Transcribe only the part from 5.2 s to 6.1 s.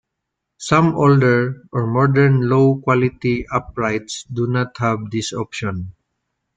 option.